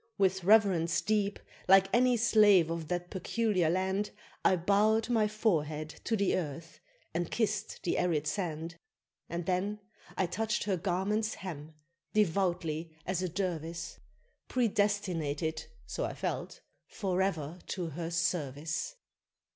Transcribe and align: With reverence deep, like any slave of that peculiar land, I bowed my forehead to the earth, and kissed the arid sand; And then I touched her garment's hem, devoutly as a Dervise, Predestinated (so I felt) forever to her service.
With 0.17 0.43
reverence 0.43 0.99
deep, 0.99 1.37
like 1.67 1.85
any 1.93 2.17
slave 2.17 2.71
of 2.71 2.87
that 2.87 3.11
peculiar 3.11 3.69
land, 3.69 4.09
I 4.43 4.55
bowed 4.55 5.09
my 5.11 5.27
forehead 5.27 5.89
to 6.05 6.17
the 6.17 6.35
earth, 6.35 6.79
and 7.13 7.29
kissed 7.29 7.83
the 7.83 7.99
arid 7.99 8.25
sand; 8.25 8.79
And 9.29 9.45
then 9.45 9.79
I 10.17 10.25
touched 10.25 10.63
her 10.63 10.75
garment's 10.75 11.35
hem, 11.35 11.75
devoutly 12.15 12.97
as 13.05 13.21
a 13.21 13.29
Dervise, 13.29 13.99
Predestinated 14.47 15.67
(so 15.85 16.03
I 16.05 16.15
felt) 16.15 16.61
forever 16.87 17.59
to 17.67 17.89
her 17.89 18.09
service. 18.09 18.95